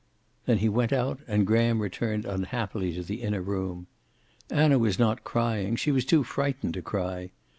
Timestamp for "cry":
6.81-7.29